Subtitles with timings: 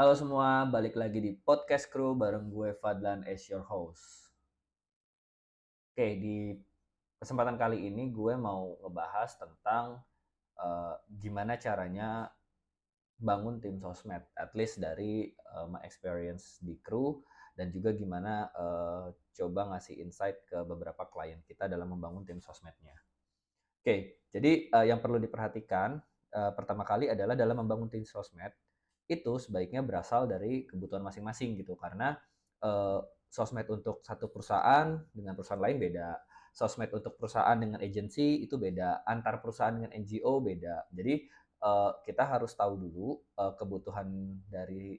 [0.00, 4.32] Halo semua, balik lagi di podcast crew bareng gue Fadlan as your host.
[5.92, 6.56] Oke, di
[7.20, 10.00] kesempatan kali ini gue mau ngebahas tentang
[10.56, 12.32] uh, gimana caranya
[13.20, 17.20] bangun tim sosmed, at least dari uh, my experience di crew
[17.52, 22.96] dan juga gimana uh, coba ngasih insight ke beberapa klien kita dalam membangun tim sosmednya.
[23.84, 26.00] Oke, jadi uh, yang perlu diperhatikan
[26.32, 28.56] uh, pertama kali adalah dalam membangun tim sosmed
[29.10, 31.74] itu sebaiknya berasal dari kebutuhan masing-masing gitu.
[31.74, 32.14] Karena
[32.62, 36.14] uh, sosmed untuk satu perusahaan dengan perusahaan lain beda.
[36.54, 39.02] Sosmed untuk perusahaan dengan agensi itu beda.
[39.02, 40.86] Antar perusahaan dengan NGO beda.
[40.94, 41.26] Jadi
[41.66, 44.06] uh, kita harus tahu dulu uh, kebutuhan
[44.46, 44.98] dari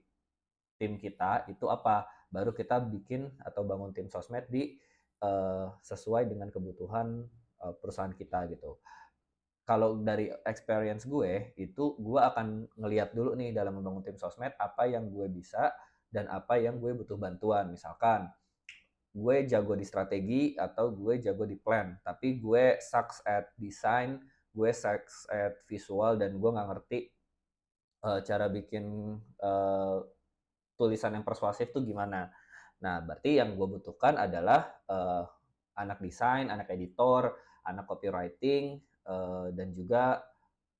[0.75, 2.07] tim kita itu apa.
[2.31, 4.75] Baru kita bikin atau bangun tim sosmed di
[5.23, 7.27] uh, sesuai dengan kebutuhan
[7.63, 8.80] uh, perusahaan kita gitu
[9.71, 14.83] kalau dari experience gue itu gue akan ngeliat dulu nih dalam membangun tim sosmed apa
[14.83, 15.72] yang gue bisa
[16.11, 17.72] dan apa yang gue butuh bantuan.
[17.72, 18.27] Misalkan
[19.16, 24.19] gue jago di strategi atau gue jago di plan tapi gue sucks at design
[24.52, 26.99] gue sucks at visual dan gue nggak ngerti
[28.03, 30.03] uh, cara bikin uh,
[30.75, 32.27] tulisan yang persuasif tuh gimana.
[32.83, 35.23] Nah berarti yang gue butuhkan adalah uh,
[35.80, 40.21] anak desain anak editor anak copywriting uh, dan juga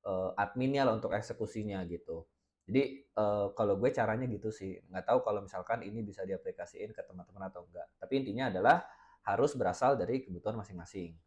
[0.06, 2.26] uh, adminnya lah untuk eksekusinya gitu.
[2.70, 7.02] Jadi uh, kalau gue caranya gitu sih, nggak tahu kalau misalkan ini bisa diaplikasiin ke
[7.04, 7.88] teman-teman atau enggak.
[7.98, 8.86] Tapi intinya adalah
[9.26, 11.18] harus berasal dari kebutuhan masing-masing.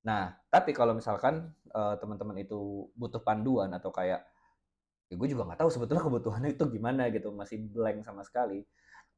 [0.00, 4.24] Nah, tapi kalau misalkan uh, teman-teman itu butuh panduan atau kayak,
[5.12, 8.64] ya gue juga nggak tahu sebetulnya kebutuhannya itu gimana gitu, masih blank sama sekali.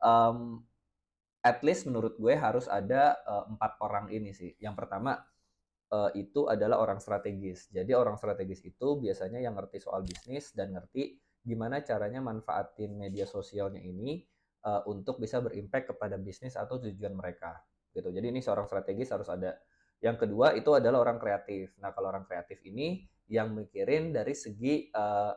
[0.03, 0.67] Um,
[1.43, 4.55] at least menurut gue harus ada uh, empat orang ini sih.
[4.59, 5.23] Yang pertama
[5.93, 7.69] uh, itu adalah orang strategis.
[7.69, 13.29] Jadi orang strategis itu biasanya yang ngerti soal bisnis dan ngerti gimana caranya manfaatin media
[13.29, 14.25] sosialnya ini
[14.65, 17.61] uh, untuk bisa berimpact kepada bisnis atau tujuan mereka.
[17.93, 18.09] Gitu.
[18.09, 19.53] Jadi ini seorang strategis harus ada.
[20.03, 21.77] Yang kedua itu adalah orang kreatif.
[21.79, 25.31] Nah kalau orang kreatif ini yang mikirin dari segi uh,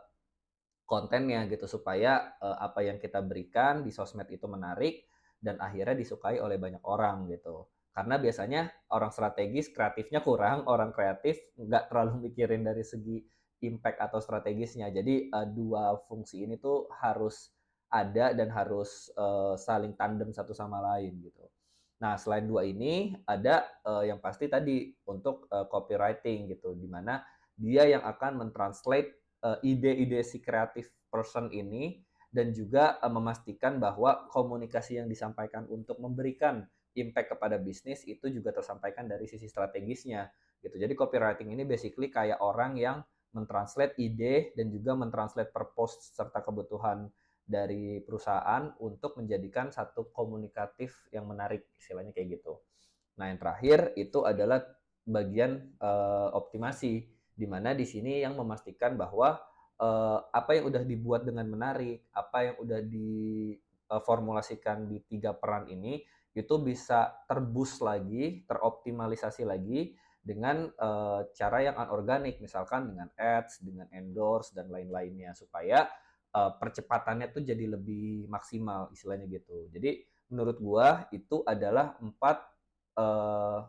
[0.86, 5.10] kontennya gitu supaya uh, apa yang kita berikan di sosmed itu menarik
[5.42, 8.62] dan akhirnya disukai oleh banyak orang gitu karena biasanya
[8.92, 13.24] orang strategis kreatifnya kurang orang kreatif nggak terlalu mikirin dari segi
[13.64, 14.92] impact atau strategisnya.
[14.92, 17.56] Jadi uh, dua fungsi ini tuh harus
[17.88, 21.48] ada dan harus uh, saling tandem satu sama lain gitu.
[22.04, 26.76] Nah selain dua ini ada uh, yang pasti tadi untuk uh, copywriting gitu.
[26.76, 27.24] Di mana
[27.56, 29.24] dia yang akan mentranslate
[29.62, 32.02] ide-ide si kreatif person ini
[32.36, 38.56] dan juga uh, memastikan bahwa komunikasi yang disampaikan untuk memberikan impact kepada bisnis itu juga
[38.56, 40.32] tersampaikan dari sisi strategisnya
[40.64, 40.76] gitu.
[40.80, 42.98] Jadi copywriting ini basically kayak orang yang
[43.36, 47.12] mentranslate ide dan juga mentranslate purpose serta kebutuhan
[47.46, 52.58] dari perusahaan untuk menjadikan satu komunikatif yang menarik istilahnya kayak gitu.
[53.22, 54.66] Nah, yang terakhir itu adalah
[55.06, 57.06] bagian uh, optimasi
[57.36, 59.38] di mana di sini yang memastikan bahwa
[59.78, 62.80] uh, apa yang udah dibuat dengan menarik, apa yang udah
[63.86, 66.02] diformulasikan di tiga peran ini
[66.36, 73.88] itu bisa terbus lagi, teroptimalisasi lagi dengan uh, cara yang anorganik, misalkan dengan ads, dengan
[73.94, 75.88] endorse dan lain-lainnya supaya
[76.36, 79.72] uh, percepatannya tuh jadi lebih maksimal istilahnya gitu.
[79.72, 80.02] Jadi
[80.34, 82.38] menurut gua itu adalah empat,
[83.00, 83.64] uh,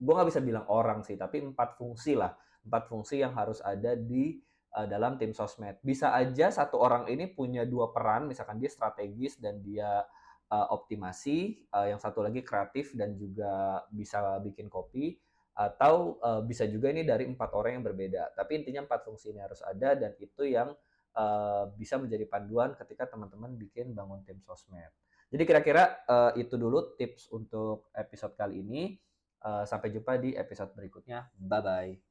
[0.00, 2.34] gua nggak bisa bilang orang sih, tapi empat fungsi lah,
[2.66, 4.42] empat fungsi yang harus ada di
[4.74, 5.80] uh, dalam tim sosmed.
[5.80, 10.04] Bisa aja satu orang ini punya dua peran, misalkan dia strategis dan dia
[10.50, 15.16] uh, optimasi, uh, yang satu lagi kreatif dan juga bisa bikin kopi,
[15.58, 18.36] atau uh, bisa juga ini dari empat orang yang berbeda.
[18.38, 20.70] Tapi intinya empat fungsi ini harus ada dan itu yang
[21.18, 24.94] uh, bisa menjadi panduan ketika teman-teman bikin bangun tim sosmed.
[25.28, 28.82] Jadi kira-kira uh, itu dulu tips untuk episode kali ini.
[29.38, 31.30] Uh, sampai jumpa di episode berikutnya.
[31.38, 32.07] Bye bye.